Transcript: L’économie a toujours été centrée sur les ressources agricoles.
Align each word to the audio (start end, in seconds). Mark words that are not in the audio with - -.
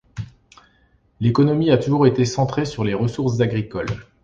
L’économie 1.19 1.69
a 1.69 1.77
toujours 1.77 2.07
été 2.07 2.25
centrée 2.25 2.65
sur 2.65 2.83
les 2.83 2.95
ressources 2.95 3.39
agricoles. 3.39 3.99